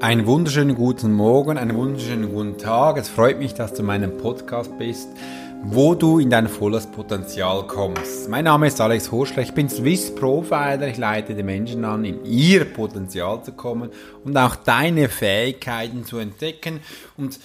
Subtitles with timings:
[0.00, 2.96] Einen wunderschönen guten Morgen, einen wunderschönen guten Tag.
[2.96, 5.10] Es freut mich, dass du in meinem Podcast bist,
[5.62, 8.26] wo du in dein volles Potenzial kommst.
[8.30, 12.24] Mein Name ist Alex Horschler, ich bin Swiss Profiler, ich leite die Menschen an, in
[12.24, 13.90] ihr Potenzial zu kommen
[14.24, 16.80] und auch deine Fähigkeiten zu entdecken
[17.18, 17.38] und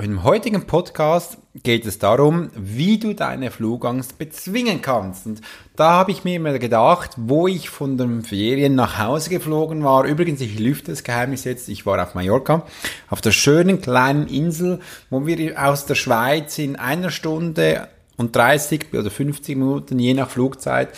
[0.00, 5.26] im heutigen Podcast geht es darum, wie du deine Flugangst bezwingen kannst.
[5.26, 5.40] Und
[5.74, 10.04] da habe ich mir immer gedacht, wo ich von den Ferien nach Hause geflogen war.
[10.04, 11.68] Übrigens, ich lüfte das Geheimnis jetzt.
[11.68, 12.64] Ich war auf Mallorca,
[13.10, 14.78] auf der schönen kleinen Insel,
[15.10, 20.30] wo wir aus der Schweiz in einer Stunde und 30 oder 50 Minuten, je nach
[20.30, 20.90] Flugzeit,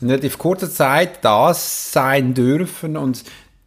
[0.00, 3.22] in relativ kurzer Zeit da sein dürfen und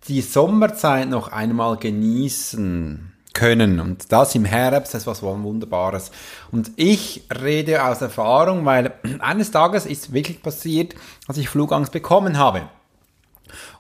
[0.08, 3.80] die Sommerzeit noch einmal genießen können.
[3.80, 6.12] Und das im Herbst, ist was Wunderbares.
[6.52, 10.96] Und ich rede aus Erfahrung, weil eines Tages ist wirklich passiert,
[11.28, 12.64] dass ich Flugangst bekommen habe.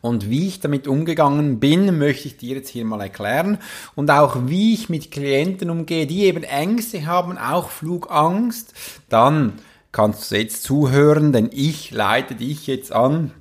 [0.02, 3.58] Und wie ich damit umgegangen bin, möchte ich dir jetzt hier mal erklären.
[3.96, 8.74] Und auch wie ich mit Klienten umgehe, die eben Ängste haben, auch Flugangst.
[9.10, 9.54] Dann
[9.92, 13.32] kannst du jetzt zuhören, denn ich leite dich jetzt an,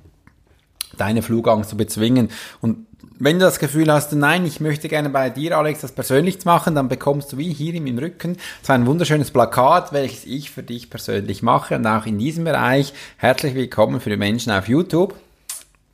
[0.97, 2.29] deine Flugangst zu bezwingen.
[2.61, 2.85] Und
[3.23, 6.73] wenn du das Gefühl hast, nein, ich möchte gerne bei dir, Alex, das persönlich machen,
[6.73, 10.89] dann bekommst du wie hier im Rücken so ein wunderschönes Plakat, welches ich für dich
[10.89, 11.75] persönlich mache.
[11.75, 15.13] Und auch in diesem Bereich herzlich willkommen für die Menschen auf YouTube.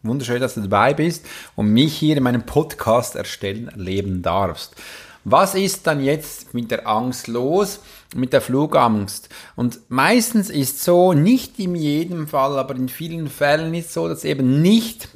[0.03, 1.25] Wunderschön, dass du dabei bist
[1.58, 4.78] und mich hier in meinem Podcast erstellen erleben darfst.
[5.25, 7.81] Was ist dann jetzt mit der Angst los?
[8.16, 9.28] Mit der Flugangst.
[9.58, 14.23] Und meistens ist so, nicht in jedem Fall, aber in vielen Fällen ist so, dass
[14.23, 15.09] eben nicht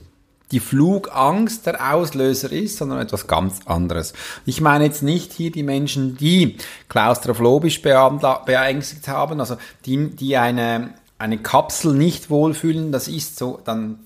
[0.52, 4.14] die Flugangst der Auslöser ist, sondern etwas ganz anderes.
[4.46, 6.58] Ich meine jetzt nicht hier die Menschen, die
[6.90, 14.00] klaustrophobisch beängstigt haben, also die, die eine, eine Kapsel nicht wohlfühlen, das ist so dann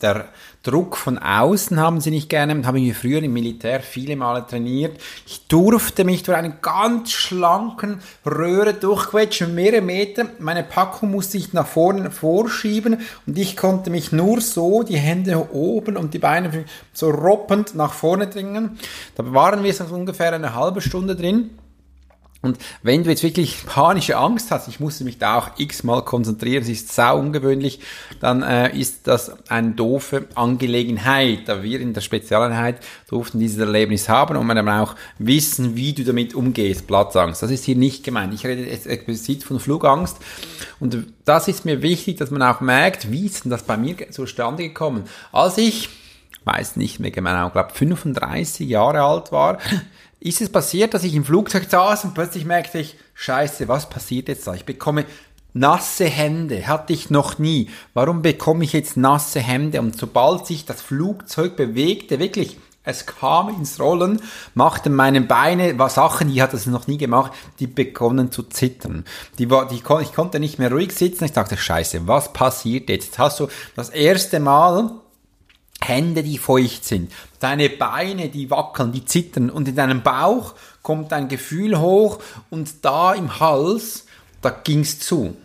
[0.00, 0.28] der
[0.62, 4.98] Druck von außen haben sie nicht gerne, habe ich früher im Militär viele Male trainiert.
[5.26, 10.26] Ich durfte mich durch einen ganz schlanken Röhre durchquetschen, mehrere Meter.
[10.38, 15.52] Meine Packung musste ich nach vorne vorschieben und ich konnte mich nur so, die Hände
[15.52, 18.78] oben und die Beine so roppend nach vorne dringen.
[19.16, 21.50] Da waren wir so ungefähr eine halbe Stunde drin.
[22.44, 26.62] Und wenn du jetzt wirklich panische Angst hast, ich musste mich da auch x-mal konzentrieren,
[26.62, 27.80] es ist sau ungewöhnlich,
[28.20, 31.48] dann äh, ist das eine doofe Angelegenheit.
[31.48, 35.94] Da wir in der Spezialeinheit durften dieses Erlebnis haben und man dann auch wissen, wie
[35.94, 37.42] du damit umgehst, Platzangst.
[37.42, 38.34] Das ist hier nicht gemeint.
[38.34, 40.18] Ich rede jetzt explizit von Flugangst.
[40.80, 44.10] Und das ist mir wichtig, dass man auch merkt, wie ist denn das bei mir
[44.10, 45.04] zustande gekommen.
[45.32, 45.88] Als ich,
[46.44, 49.58] weiß nicht mehr genau, glaube 35 Jahre alt war,
[50.24, 54.28] ist es passiert, dass ich im Flugzeug saß und plötzlich merkte ich, scheiße, was passiert
[54.28, 54.54] jetzt da?
[54.54, 55.04] Ich bekomme
[55.52, 57.68] nasse Hände, hatte ich noch nie.
[57.92, 59.80] Warum bekomme ich jetzt nasse Hände?
[59.80, 64.20] Und sobald sich das Flugzeug bewegte, wirklich, es kam ins Rollen,
[64.54, 69.04] machten meine Beine Sachen, die hat es noch nie gemacht, die begonnen zu zittern.
[69.38, 71.24] Die war, die, ich konnte nicht mehr ruhig sitzen.
[71.24, 73.06] Ich dachte, scheiße, was passiert jetzt?
[73.06, 74.90] Jetzt hast du das erste Mal
[75.88, 81.12] Hände, die feucht sind, deine Beine, die wackeln, die zittern und in deinem Bauch kommt
[81.12, 82.18] ein Gefühl hoch
[82.50, 84.06] und da im Hals,
[84.42, 85.36] da ging's zu.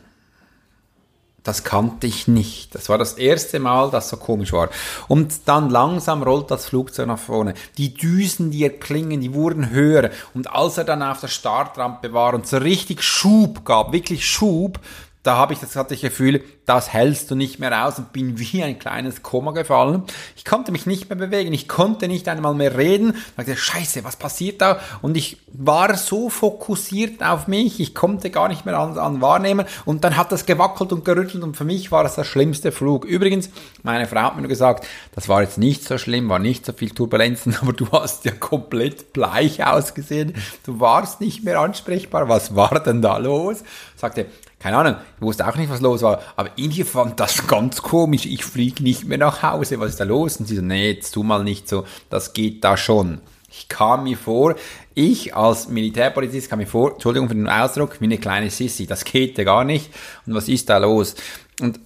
[1.43, 2.75] Das kannte ich nicht.
[2.75, 4.69] Das war das erste Mal, das so komisch war.
[5.07, 7.53] Und dann langsam rollt das Flugzeug nach vorne.
[7.77, 10.11] Die Düsen, die erklingen, die wurden höher.
[10.33, 14.79] Und als er dann auf der Startrampe war und so richtig Schub gab, wirklich Schub,
[15.23, 18.37] da habe ich das hatte ich Gefühl, das hältst du nicht mehr aus und bin
[18.37, 20.03] wie ein kleines Koma gefallen.
[20.37, 23.15] Ich konnte mich nicht mehr bewegen, ich konnte nicht einmal mehr reden.
[23.15, 24.79] Ich dachte, scheiße, was passiert da?
[25.01, 29.65] Und ich war so fokussiert auf mich, ich konnte gar nicht mehr an, an wahrnehmen.
[29.85, 33.03] Und dann hat das gewackelt und gerüttelt und für mich war es der schlimmste Flug.
[33.03, 33.49] Übrigens,
[33.81, 36.91] meine Frau hat mir gesagt, das war jetzt nicht so schlimm, war nicht so viel
[36.91, 40.35] Turbulenzen, aber du hast ja komplett bleich ausgesehen.
[40.67, 42.29] Du warst nicht mehr ansprechbar.
[42.29, 43.63] Was war denn da los?
[43.95, 44.27] Sagte,
[44.59, 48.25] keine Ahnung, ich wusste auch nicht, was los war, aber irgendwie fand das ganz komisch,
[48.25, 50.37] ich fliege nicht mehr nach Hause, was ist da los?
[50.37, 53.19] Und sie so, nee, jetzt tu mal nicht so, das geht da schon.
[53.51, 54.55] Ich kam mir vor,
[54.93, 59.03] ich als Militärpolizist kam mir vor, Entschuldigung für den Ausdruck, wie eine kleine Sissi, das
[59.05, 59.89] geht ja gar nicht.
[60.25, 61.15] Und was ist da los?
[61.59, 61.79] Und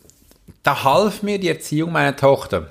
[0.63, 2.67] da half mir die Erziehung meiner Tochter.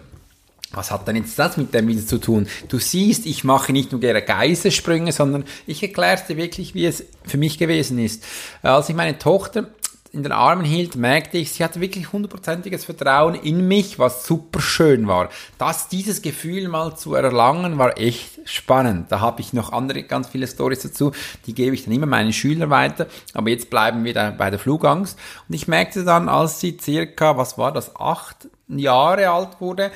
[0.72, 2.46] Was hat denn jetzt das mit dem wieder zu tun?
[2.68, 7.04] Du siehst, ich mache nicht nur gerne Geiselsprünge, sondern ich erkläre dir wirklich, wie es
[7.24, 8.24] für mich gewesen ist.
[8.62, 9.68] Als ich meine Tochter
[10.12, 14.60] in den Armen hielt, merkte ich, sie hatte wirklich hundertprozentiges Vertrauen in mich, was super
[14.60, 15.30] schön war.
[15.56, 19.10] Das, dieses Gefühl mal zu erlangen, war echt spannend.
[19.10, 21.12] Da habe ich noch andere ganz viele Stories dazu,
[21.46, 23.06] die gebe ich dann immer meinen Schülern weiter.
[23.32, 25.18] Aber jetzt bleiben wir da bei der Flugangst.
[25.48, 29.90] Und ich merkte dann, als sie circa, was war das, acht Jahre alt wurde,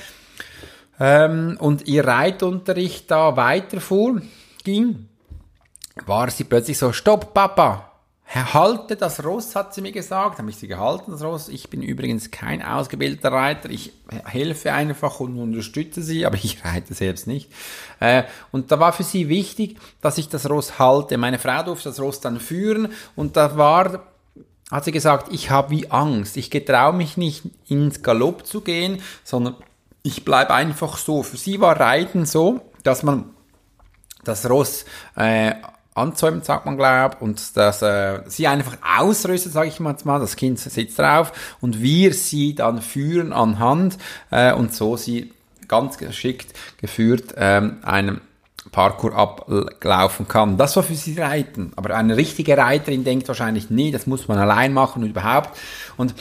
[0.98, 4.22] ähm, und ihr Reitunterricht da weiterfuhr,
[4.64, 5.08] ging,
[6.06, 7.95] war sie plötzlich so, stopp, Papa,
[8.34, 10.38] halte das Ross, hat sie mir gesagt.
[10.38, 11.48] Habe ich sie gehalten, das Ross.
[11.48, 13.70] Ich bin übrigens kein ausgebildeter Reiter.
[13.70, 13.92] Ich
[14.24, 17.50] helfe einfach und unterstütze sie, aber ich reite selbst nicht.
[18.00, 21.18] Äh, und da war für sie wichtig, dass ich das Ross halte.
[21.18, 24.06] Meine Frau durfte das Ross dann führen und da war
[24.70, 26.36] hat sie gesagt, ich habe wie Angst.
[26.36, 29.54] Ich getraue mich nicht ins Galopp zu gehen, sondern
[30.02, 31.22] ich bleibe einfach so.
[31.22, 33.30] Für sie war Reiten so, dass man
[34.24, 34.84] das Ross
[35.14, 35.54] äh,
[35.96, 40.58] anzäumt, sagt man glaubt, und dass äh, sie einfach ausrüstet, sage ich mal, das Kind
[40.58, 43.98] sitzt drauf und wir sie dann führen an Hand
[44.30, 45.32] äh, und so sie
[45.68, 48.20] ganz geschickt geführt ähm, einem
[48.72, 50.58] Parkour ablaufen kann.
[50.58, 51.72] Das war für sie Reiten.
[51.76, 55.56] Aber eine richtige Reiterin denkt wahrscheinlich, nee, das muss man allein machen und überhaupt.
[55.96, 56.14] Und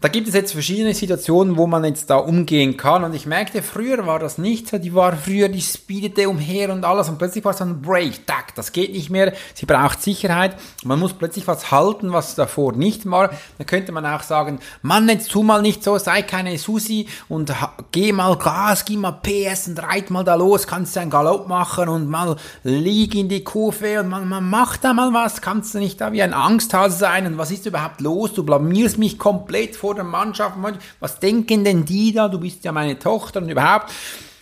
[0.00, 3.02] da gibt es jetzt verschiedene Situationen, wo man jetzt da umgehen kann.
[3.02, 4.78] Und ich merkte, früher war das nicht so.
[4.78, 7.08] Die war früher, die speedete umher und alles.
[7.08, 8.24] Und plötzlich war es ein Break.
[8.24, 9.32] Tack, das geht nicht mehr.
[9.54, 10.54] Sie braucht Sicherheit.
[10.84, 13.30] Man muss plötzlich was halten, was davor nicht war.
[13.58, 17.52] Dann könnte man auch sagen, Mann, jetzt tu mal nicht so, sei keine Susi und
[17.90, 20.68] geh mal Gas, geh mal PS und reit mal da los.
[20.68, 24.84] Kannst du einen Galopp machen und mal lieg in die Kurve und man, man macht
[24.84, 25.42] da mal was.
[25.42, 27.26] Kannst du nicht da wie ein Angsthase sein?
[27.26, 28.32] Und was ist überhaupt los?
[28.32, 30.54] Du blamierst mich komplett vor vor der Mannschaft,
[31.00, 33.90] was denken denn die da, du bist ja meine Tochter und überhaupt.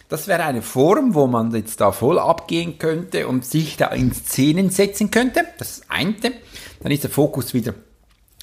[0.08, 4.12] Das wäre eine Form, wo man jetzt da voll abgehen könnte und sich da in
[4.12, 5.44] Szenen setzen könnte.
[5.58, 6.32] Das ist das eine.
[6.80, 7.74] Dann ist der Fokus wieder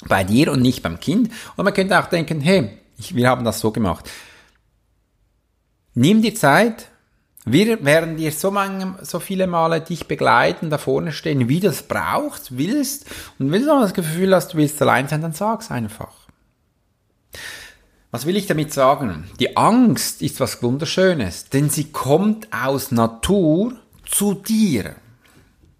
[0.07, 1.29] bei dir und nicht beim Kind.
[1.57, 4.09] Und man könnte auch denken, hey, ich, wir haben das so gemacht.
[5.95, 6.87] Nimm dir Zeit.
[7.43, 11.67] Wir werden dir so, mange, so viele Male dich begleiten, da vorne stehen, wie du
[11.67, 13.07] es brauchst, willst.
[13.39, 16.22] Und wenn du das Gefühl hast, du willst allein sein, dann sag's einfach.
[18.11, 19.29] Was will ich damit sagen?
[19.39, 23.73] Die Angst ist was Wunderschönes, denn sie kommt aus Natur
[24.05, 24.95] zu dir.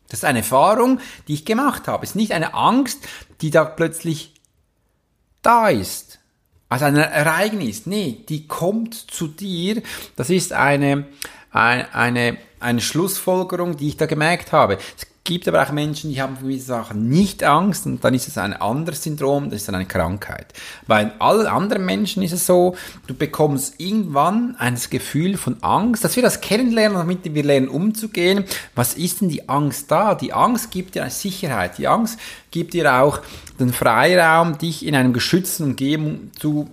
[0.09, 2.03] Das ist eine Erfahrung, die ich gemacht habe.
[2.03, 2.99] Es ist nicht eine Angst,
[3.41, 4.33] die da plötzlich
[5.41, 6.19] da ist.
[6.69, 7.85] Also ein Ereignis.
[7.85, 9.83] Nee, die kommt zu dir.
[10.15, 11.05] Das ist eine,
[11.51, 14.79] eine, eine, Schlussfolgerung, die ich da gemerkt habe.
[14.97, 18.27] Es gibt aber auch Menschen, die haben für diese Sachen nicht Angst und dann ist
[18.27, 20.47] es ein anderes Syndrom, das ist dann eine Krankheit.
[20.85, 22.75] Bei allen anderen Menschen ist es so,
[23.07, 28.43] du bekommst irgendwann ein Gefühl von Angst, dass wir das kennenlernen, damit wir lernen umzugehen.
[28.75, 30.13] Was ist denn die Angst da?
[30.15, 31.77] Die Angst gibt dir eine Sicherheit.
[31.77, 32.19] Die Angst
[32.51, 33.21] gibt dir auch
[33.59, 36.69] den Freiraum, dich in einem geschützten Umgebung zu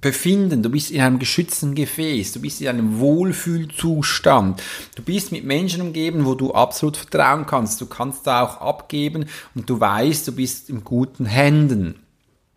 [0.00, 4.62] befinden, du bist in einem geschützten Gefäß, du bist in einem Wohlfühlzustand,
[4.94, 9.26] du bist mit Menschen umgeben, wo du absolut vertrauen kannst, du kannst da auch abgeben
[9.54, 11.96] und du weißt, du bist in guten Händen.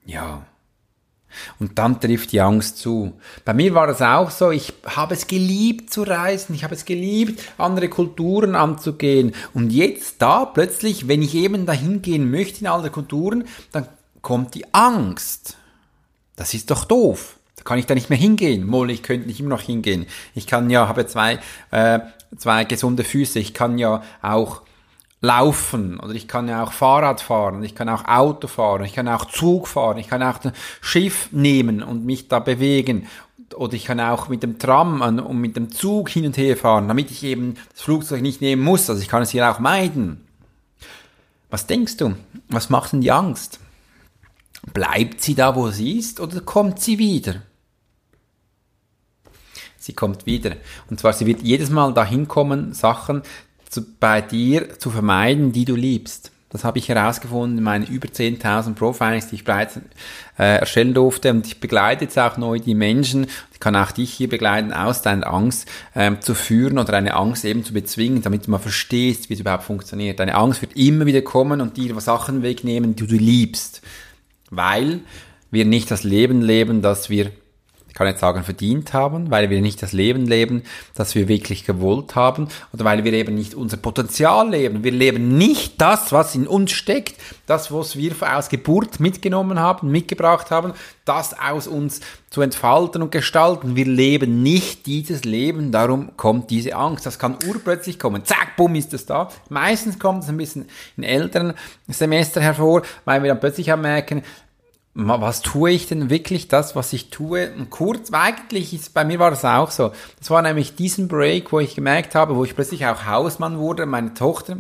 [0.05, 0.45] Ja.
[1.59, 3.13] Und dann trifft die Angst zu.
[3.45, 6.83] Bei mir war es auch so, ich habe es geliebt zu reisen, ich habe es
[6.85, 9.33] geliebt, andere Kulturen anzugehen.
[9.53, 13.87] Und jetzt da plötzlich, wenn ich eben dahin gehen möchte in andere Kulturen, dann
[14.21, 15.57] kommt die Angst.
[16.41, 17.37] Das ist doch doof.
[17.55, 18.65] Da kann ich da nicht mehr hingehen.
[18.65, 20.07] Mol, ich könnte nicht immer noch hingehen.
[20.33, 21.37] Ich kann ja, habe zwei,
[21.69, 21.99] äh,
[22.35, 23.37] zwei gesunde Füße.
[23.37, 24.63] Ich kann ja auch
[25.21, 29.07] laufen oder ich kann ja auch Fahrrad fahren, ich kann auch Auto fahren, ich kann
[29.07, 30.51] auch Zug fahren, ich kann auch ein
[30.81, 33.05] Schiff nehmen und mich da bewegen
[33.53, 36.87] oder ich kann auch mit dem Tram und mit dem Zug hin und her fahren,
[36.87, 38.89] damit ich eben das Flugzeug nicht nehmen muss.
[38.89, 40.25] Also ich kann es hier auch meiden.
[41.51, 42.15] Was denkst du?
[42.49, 43.59] Was macht denn die Angst?
[44.73, 47.41] Bleibt sie da, wo sie ist, oder kommt sie wieder?
[49.77, 50.51] Sie kommt wieder.
[50.89, 53.23] Und zwar, sie wird jedes Mal dahin kommen, Sachen
[53.67, 56.31] zu, bei dir zu vermeiden, die du liebst.
[56.49, 59.77] Das habe ich herausgefunden in meinen über 10.000 Profiles, die ich bereits
[60.37, 61.31] äh, erstellen durfte.
[61.31, 63.25] Und ich begleite jetzt auch neu die Menschen.
[63.53, 67.45] Ich kann auch dich hier begleiten, aus deiner Angst ähm, zu führen oder eine Angst
[67.45, 70.19] eben zu bezwingen, damit du mal verstehst, wie es überhaupt funktioniert.
[70.19, 73.81] Deine Angst wird immer wieder kommen und dir Sachen wegnehmen, die du liebst
[74.51, 74.99] weil
[75.49, 77.31] wir nicht das Leben leben, das wir,
[77.91, 80.63] ich kann jetzt sagen, verdient haben, weil wir nicht das Leben leben,
[80.95, 84.85] das wir wirklich gewollt haben oder weil wir eben nicht unser Potenzial leben.
[84.85, 89.91] Wir leben nicht das, was in uns steckt, das, was wir aus Geburt mitgenommen haben,
[89.91, 90.71] mitgebracht haben,
[91.03, 93.75] das aus uns zu entfalten und gestalten.
[93.75, 97.05] Wir leben nicht dieses Leben, darum kommt diese Angst.
[97.05, 98.23] Das kann urplötzlich kommen.
[98.23, 99.27] Zack, bumm, ist es da.
[99.49, 101.55] Meistens kommt es ein bisschen in älteren
[101.89, 104.23] Semester hervor, weil wir dann plötzlich merken,
[104.93, 107.51] was tue ich denn wirklich das, was ich tue?
[107.53, 109.91] Und kurz, eigentlich ist, bei mir war das auch so.
[110.19, 113.85] Das war nämlich diesen Break, wo ich gemerkt habe, wo ich plötzlich auch Hausmann wurde.
[113.85, 114.57] Meine Tochter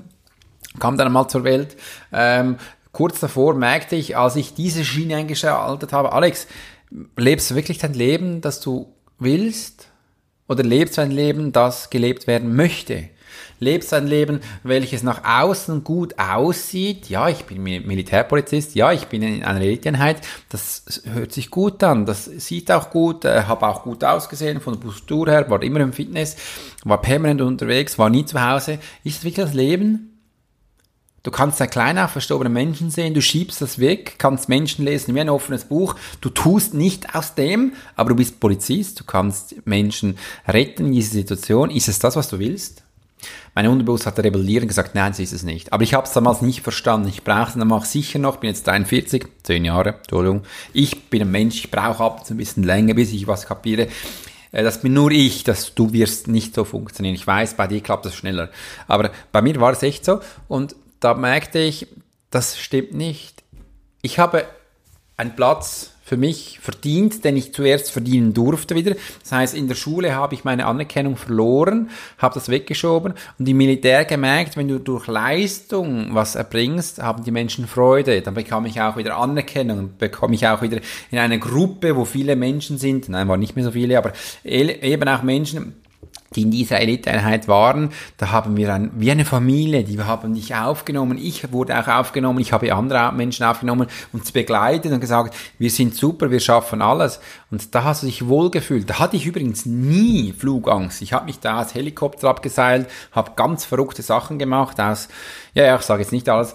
[0.79, 1.75] kam dann mal zur Welt.
[2.13, 2.57] Ähm,
[2.93, 6.47] kurz davor merkte ich, als ich diese Schiene eingeschaltet habe, Alex,
[7.17, 9.89] lebst du wirklich dein Leben, das du willst?
[10.47, 13.09] Oder lebst du ein Leben, das gelebt werden möchte?
[13.63, 17.09] Lebst du ein Leben, welches nach außen gut aussieht?
[17.09, 22.07] Ja, ich bin Militärpolizist, ja, ich bin in einer Eliteeinheit, das hört sich gut an,
[22.07, 25.81] das sieht auch gut, äh, habe auch gut ausgesehen von der Postur her, war immer
[25.81, 26.37] im Fitness,
[26.85, 28.79] war permanent unterwegs, war nie zu Hause.
[29.03, 30.19] Ist das wirklich das Leben?
[31.21, 35.21] Du kannst einen kleinen, verstorbenen Menschen sehen, du schiebst das weg, kannst Menschen lesen wie
[35.21, 35.95] ein offenes Buch.
[36.19, 41.13] Du tust nicht aus dem, aber du bist Polizist, du kannst Menschen retten in dieser
[41.13, 41.69] Situation.
[41.69, 42.85] Ist es das, was du willst?
[43.53, 45.73] Mein Unterbewusst hat rebelliert und gesagt, nein, sie ist es nicht.
[45.73, 47.09] Aber ich habe es damals nicht verstanden.
[47.09, 50.43] Ich brauche es dann sicher noch, bin jetzt 43, 10 Jahre, Entschuldigung.
[50.73, 53.45] Ich bin ein Mensch, ich brauche ab und zu ein bisschen länger, bis ich was
[53.45, 53.87] kapiere.
[54.51, 57.15] Äh, das bin nur ich, dass du wirst nicht so funktionieren.
[57.15, 58.49] Ich weiß, bei dir klappt das schneller.
[58.87, 60.21] Aber bei mir war es echt so.
[60.47, 61.87] Und da merkte ich,
[62.29, 63.43] das stimmt nicht.
[64.01, 64.45] Ich habe
[65.17, 68.95] einen Platz für mich verdient, den ich zuerst verdienen durfte wieder.
[69.21, 73.55] Das heißt, in der Schule habe ich meine Anerkennung verloren, habe das weggeschoben und im
[73.55, 78.21] Militär gemerkt, wenn du durch Leistung was erbringst, haben die Menschen Freude.
[78.21, 82.35] Dann bekam ich auch wieder Anerkennung, bekomme ich auch wieder in eine Gruppe, wo viele
[82.35, 84.11] Menschen sind, nein, waren nicht mehr so viele, aber
[84.43, 85.75] eben auch Menschen,
[86.35, 90.55] die in dieser Eliteeinheit waren, da haben wir ein, wie eine Familie, die haben dich
[90.55, 95.35] aufgenommen, ich wurde auch aufgenommen, ich habe andere Menschen aufgenommen und sie begleitet und gesagt,
[95.57, 97.19] wir sind super, wir schaffen alles.
[97.49, 98.89] Und da hast du dich wohlgefühlt.
[98.89, 101.01] Da hatte ich übrigens nie Flugangst.
[101.01, 105.09] Ich habe mich da als Helikopter abgeseilt, habe ganz verrückte Sachen gemacht aus,
[105.53, 106.53] ja, ja, ich sage jetzt nicht alles,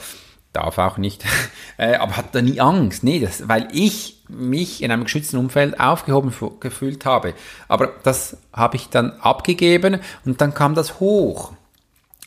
[0.54, 1.23] darf auch nicht,
[1.76, 3.04] äh, aber hat da nie Angst.
[3.04, 7.35] Nee, das, weil ich mich in einem geschützten Umfeld aufgehoben gefühlt habe.
[7.68, 11.52] Aber das habe ich dann abgegeben und dann kam das hoch.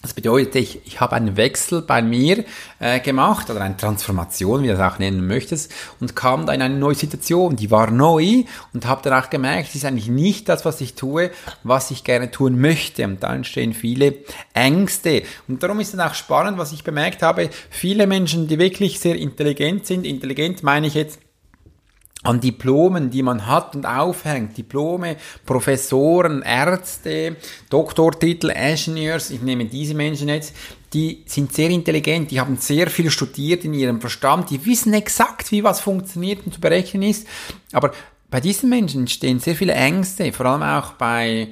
[0.01, 2.45] Das bedeutet, ich, ich habe einen Wechsel bei mir
[2.79, 6.61] äh, gemacht oder eine Transformation, wie du das auch nennen möchtest, und kam da in
[6.61, 10.47] eine neue Situation, die war neu und habe dann auch gemerkt, es ist eigentlich nicht
[10.47, 11.31] das, was ich tue,
[11.63, 13.03] was ich gerne tun möchte.
[13.03, 14.19] Und da entstehen viele
[14.53, 15.23] Ängste.
[15.49, 19.17] Und darum ist es auch spannend, was ich bemerkt habe, viele Menschen, die wirklich sehr
[19.17, 21.19] intelligent sind, intelligent meine ich jetzt,
[22.23, 27.37] an Diplomen, die man hat und aufhängt, Diplome, Professoren, Ärzte,
[27.69, 30.53] Doktortitel, Ingenieurs, ich nehme diese Menschen jetzt,
[30.93, 35.51] die sind sehr intelligent, die haben sehr viel studiert in ihrem Verstand, die wissen exakt,
[35.51, 37.25] wie was funktioniert und zu berechnen ist,
[37.71, 37.91] aber
[38.29, 41.47] bei diesen Menschen stehen sehr viele Ängste, vor allem auch bei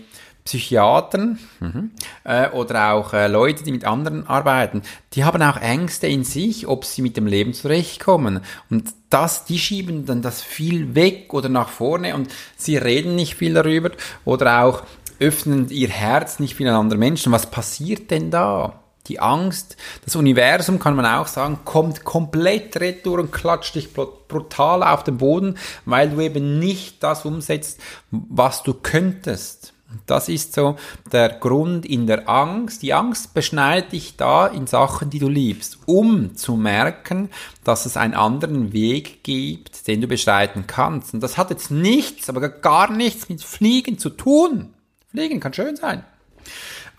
[0.47, 1.91] Psychiatern mhm.
[2.23, 6.67] äh, oder auch äh, Leute, die mit anderen arbeiten, die haben auch Ängste in sich,
[6.67, 8.39] ob sie mit dem Leben zurechtkommen.
[8.69, 13.35] Und das, die schieben dann das viel weg oder nach vorne und sie reden nicht
[13.35, 13.91] viel darüber
[14.23, 14.83] oder auch
[15.19, 17.33] öffnen ihr Herz nicht viel an andere Menschen.
[17.33, 18.79] Was passiert denn da?
[19.07, 19.75] Die Angst,
[20.05, 25.17] das Universum kann man auch sagen, kommt komplett retour und klatscht dich brutal auf den
[25.17, 29.73] Boden, weil du eben nicht das umsetzt, was du könntest.
[30.05, 30.75] Das ist so
[31.11, 32.81] der Grund in der Angst.
[32.81, 37.29] Die Angst beschneidet dich da in Sachen, die du liebst, um zu merken,
[37.63, 41.13] dass es einen anderen Weg gibt, den du beschreiten kannst.
[41.13, 44.73] Und das hat jetzt nichts, aber gar nichts mit Fliegen zu tun.
[45.09, 46.03] Fliegen kann schön sein.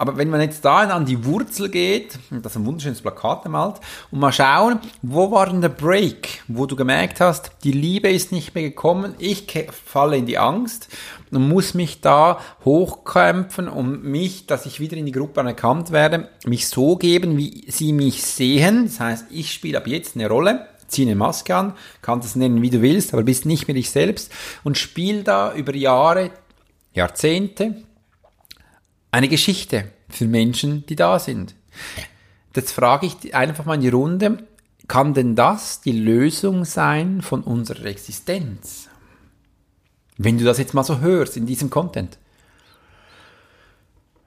[0.01, 3.81] Aber wenn man jetzt da an die Wurzel geht, das ist ein wunderschönes Plakat gemalt,
[4.13, 8.31] und mal schauen, wo war denn der Break, wo du gemerkt hast, die Liebe ist
[8.31, 9.47] nicht mehr gekommen, ich
[9.85, 10.89] falle in die Angst
[11.31, 16.29] und muss mich da hochkämpfen, um mich, dass ich wieder in die Gruppe anerkannt werde,
[16.47, 18.87] mich so geben, wie sie mich sehen.
[18.87, 22.63] Das heißt, ich spiele ab jetzt eine Rolle, zieh eine Maske an, kannst es nennen,
[22.63, 24.33] wie du willst, aber bist nicht mehr dich selbst
[24.65, 26.31] und spiel da über Jahre,
[26.95, 27.83] Jahrzehnte
[29.11, 31.55] eine Geschichte für Menschen, die da sind.
[32.55, 34.39] Jetzt frage ich einfach mal in die Runde,
[34.89, 38.88] kann denn das die Lösung sein von unserer Existenz?
[40.19, 42.19] Wenn du das jetzt mal so hörst in diesem Content.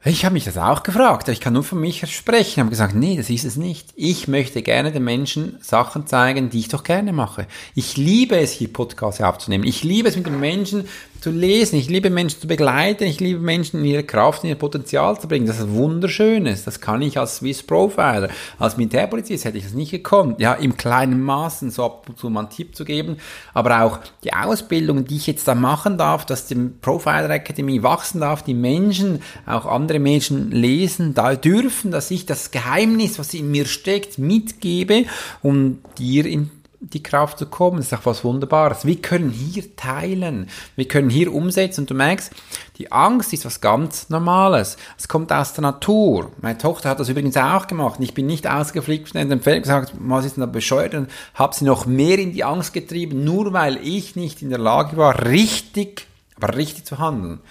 [0.04, 2.54] Ich habe mich das auch gefragt, ich kann nur von mich sprechen.
[2.54, 3.90] Ich habe gesagt, nee, das ist es nicht.
[3.96, 7.46] Ich möchte gerne den Menschen Sachen zeigen, die ich doch gerne mache.
[7.76, 9.64] Ich liebe es, hier Podcasts aufzunehmen.
[9.64, 10.88] Ich liebe es, mit den Menschen
[11.22, 11.78] zu lesen.
[11.78, 13.04] Ich liebe Menschen zu begleiten.
[13.04, 15.46] Ich liebe Menschen in ihre Kraft, in ihr Potenzial zu bringen.
[15.46, 16.64] Das ist wunderschönes.
[16.64, 20.40] Das kann ich als Swiss Profiler, als Militärpolizist hätte ich das nicht gekonnt.
[20.40, 23.18] Ja, im kleinen Maßen so ab und zu mal einen Tipp zu geben.
[23.54, 28.20] Aber auch die Ausbildung, die ich jetzt da machen darf, dass die Profiler Academy wachsen
[28.20, 33.52] darf, die Menschen, auch andere Menschen lesen da dürfen, dass ich das Geheimnis, was in
[33.52, 35.06] mir steckt, mitgebe
[35.44, 36.50] und dir in
[36.82, 37.78] die Kraft zu kommen.
[37.78, 38.86] Das ist auch was Wunderbares.
[38.86, 40.50] Wir können hier teilen.
[40.76, 41.82] Wir können hier umsetzen.
[41.82, 42.34] Und du merkst,
[42.80, 44.78] die Angst ist was ganz Normales.
[44.98, 46.32] Es kommt aus der Natur.
[46.42, 48.00] Meine Tochter hat das übrigens auch gemacht.
[48.00, 50.96] Ich bin nicht ausgeflickt von dem Feld gesagt, was ist denn da bescheuert?
[50.96, 54.60] Und habe sie noch mehr in die Angst getrieben, nur weil ich nicht in der
[54.60, 57.42] Lage war, richtig, aber richtig zu handeln.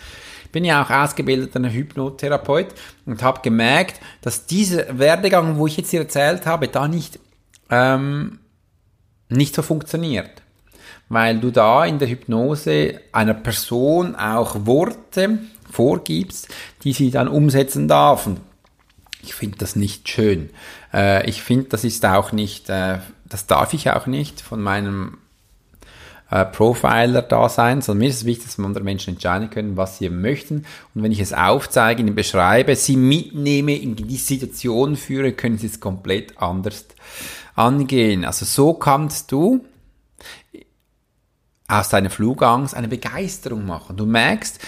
[0.51, 2.75] bin ja auch ausgebildeter Hypnotherapeut
[3.07, 7.21] und habe gemerkt, dass dieser Werdegang, wo ich jetzt hier erzählt habe, da nicht,
[7.71, 8.41] ähm,
[9.31, 10.31] nicht so funktioniert.
[11.09, 15.39] Weil du da in der Hypnose einer Person auch Worte
[15.71, 16.49] vorgibst,
[16.85, 18.27] die sie dann umsetzen darf.
[18.27, 18.41] Und
[19.23, 20.51] ich finde das nicht schön.
[20.93, 25.19] Äh, ich finde, das ist auch nicht, äh, das darf ich auch nicht von meinem
[26.31, 29.99] äh, Profiler da sein, sondern mir ist es wichtig, dass andere Menschen entscheiden können, was
[29.99, 30.65] sie möchten.
[30.95, 35.67] Und wenn ich es aufzeige, ihnen beschreibe, sie mitnehme, in die Situation führe, können sie
[35.67, 36.87] es komplett anders
[37.61, 38.25] angehen.
[38.25, 39.65] Also so kannst du
[41.69, 43.97] aus deiner Flugangst eine Begeisterung machen.
[43.97, 44.59] Du merkst,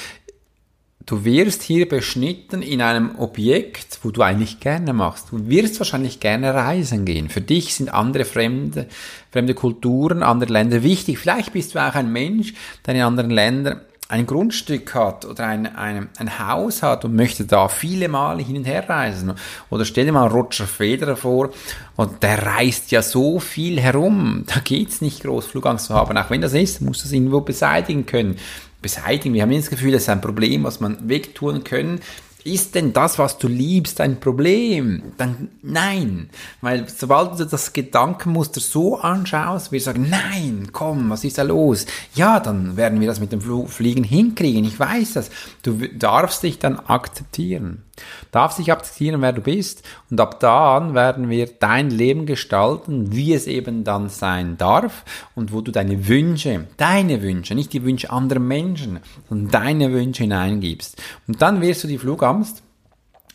[1.05, 5.33] du wirst hier beschnitten in einem Objekt, wo du eigentlich gerne machst.
[5.33, 7.29] Du wirst wahrscheinlich gerne reisen gehen.
[7.29, 8.87] Für dich sind andere fremde,
[9.31, 11.19] fremde Kulturen, andere Länder wichtig.
[11.19, 12.55] Vielleicht bist du auch ein Mensch,
[12.87, 13.81] der in anderen Ländern
[14.13, 18.59] ein Grundstück hat oder ein, ein, ein Haus hat und möchte da viele Male hin
[18.59, 19.33] und her reisen.
[19.71, 21.49] Oder stell dir mal Roger Federer vor
[21.97, 24.45] und der reist ja so viel herum.
[24.47, 26.19] Da geht's nicht groß Flugangst zu haben.
[26.19, 28.37] Auch wenn das ist, muss das irgendwo beseitigen können
[28.83, 29.33] beseitigen.
[29.33, 32.01] Wir haben das Gefühl, das ist ein Problem, was man wegtun können.
[32.45, 35.03] Ist denn das, was du liebst, ein Problem?
[35.17, 36.29] Dann nein.
[36.61, 41.87] Weil sobald du das Gedankenmuster so anschaust, wir sagen, nein, komm, was ist da los?
[42.15, 44.65] Ja, dann werden wir das mit dem Fliegen hinkriegen.
[44.65, 45.31] Ich weiß das.
[45.63, 47.85] Du darfst dich dann akzeptieren.
[48.33, 49.87] Darfst dich akzeptieren, wer du bist.
[50.11, 55.05] Und ab da an werden wir dein Leben gestalten, wie es eben dann sein darf.
[55.37, 60.25] Und wo du deine Wünsche, deine Wünsche, nicht die Wünsche anderer Menschen, sondern deine Wünsche
[60.25, 61.01] hineingibst.
[61.29, 62.32] Und dann wirst du die Flugangst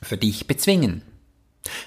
[0.01, 1.01] für dich bezwingen.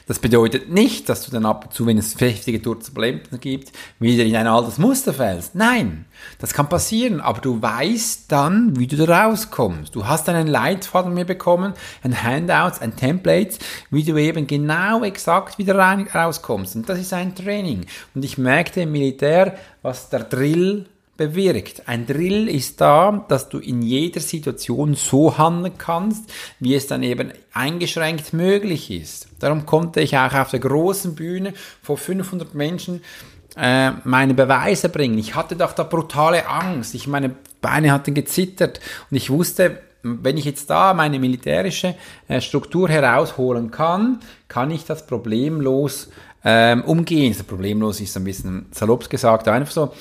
[0.06, 4.24] Das bedeutet nicht, dass du dann ab und zu, wenn es heftige Turbulenzen gibt, wieder
[4.24, 5.54] in ein altes Muster fällst.
[5.54, 6.06] Nein,
[6.38, 9.94] das kann passieren, aber du weißt dann, wie du da rauskommst.
[9.94, 13.58] Du hast einen Leitfaden mir bekommen, ein Handout, ein Template,
[13.90, 16.76] wie du eben genau exakt wieder rauskommst.
[16.76, 17.86] Und das ist ein Training.
[18.14, 20.86] Und ich merkte im Militär, was der Drill
[21.20, 21.82] bewirkt.
[21.86, 27.02] Ein Drill ist da, dass du in jeder Situation so handeln kannst, wie es dann
[27.02, 29.28] eben eingeschränkt möglich ist.
[29.38, 31.52] Darum konnte ich auch auf der großen Bühne
[31.82, 33.02] vor 500 Menschen
[33.54, 35.18] äh, meine Beweise bringen.
[35.18, 36.94] Ich hatte doch da brutale Angst.
[36.94, 38.80] Ich meine Beine hatten gezittert
[39.10, 41.96] und ich wusste, wenn ich jetzt da meine militärische
[42.28, 46.08] äh, Struktur herausholen kann, kann ich das problemlos
[46.44, 47.34] ähm, umgehen.
[47.36, 49.92] Das problemlos ist ein bisschen salopp gesagt, einfach so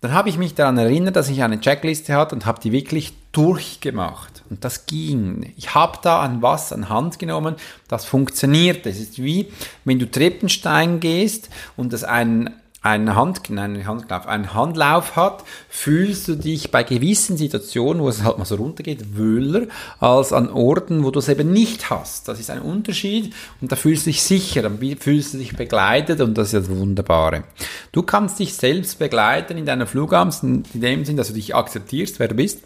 [0.00, 3.12] dann habe ich mich daran erinnert, dass ich eine Checkliste hatte und habe die wirklich
[3.32, 4.42] durchgemacht.
[4.48, 5.52] Und das ging.
[5.56, 8.86] Ich habe da an was an Hand genommen, das funktioniert.
[8.86, 9.52] Es ist wie,
[9.84, 16.28] wenn du Treppenstein gehst und das ein einen, Hand, nein, Handlauf, einen Handlauf hat, fühlst
[16.28, 19.66] du dich bei gewissen Situationen, wo es halt mal so runtergeht, wöhler,
[19.98, 22.28] als an Orten, wo du es eben nicht hast.
[22.28, 26.22] Das ist ein Unterschied und da fühlst du dich sicher, dann fühlst du dich begleitet
[26.22, 27.44] und das ist das Wunderbare.
[27.92, 32.18] Du kannst dich selbst begleiten in deiner Flugangst, in dem Sinn, dass du dich akzeptierst,
[32.18, 32.62] wer du bist,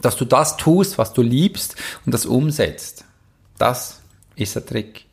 [0.00, 3.04] dass du das tust, was du liebst und das umsetzt.
[3.58, 4.00] Das
[4.34, 5.05] ist der Trick.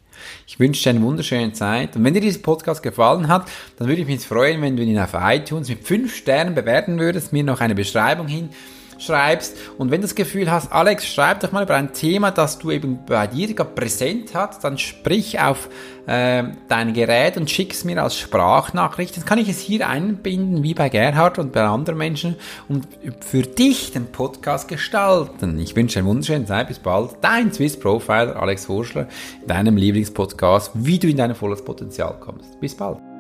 [0.47, 1.95] Ich wünsche dir eine wunderschöne Zeit.
[1.95, 4.99] Und wenn dir dieser Podcast gefallen hat, dann würde ich mich freuen, wenn du ihn
[4.99, 8.49] auf iTunes mit 5 Sternen bewerten würdest, mir noch eine Beschreibung hin
[9.03, 9.55] schreibst.
[9.77, 12.71] Und wenn du das Gefühl hast, Alex, schreib doch mal über ein Thema, das du
[12.71, 15.69] eben bei dir gerade präsent hast, dann sprich auf
[16.05, 19.17] äh, dein Gerät und schick es mir als Sprachnachricht.
[19.17, 22.35] Dann kann ich es hier einbinden, wie bei Gerhard und bei anderen Menschen
[22.67, 22.87] und
[23.21, 25.59] für dich den Podcast gestalten.
[25.59, 26.67] Ich wünsche eine wunderschöne Zeit.
[26.67, 27.11] Bis bald.
[27.21, 29.07] Dein Swiss Profiler Alex Horschler,
[29.47, 32.59] deinem Lieblingspodcast, wie du in dein volles Potenzial kommst.
[32.59, 33.12] Bis bald.